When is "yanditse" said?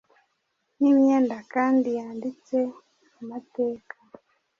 1.97-2.57